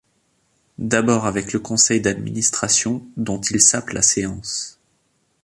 D'abord 0.79 1.27
avec 1.27 1.53
le 1.53 1.59
conseil 1.59 2.01
d'administration 2.01 3.05
dont 3.17 3.39
ils 3.39 3.61
sapent 3.61 3.89
la 3.91 4.01
séance. 4.01 4.79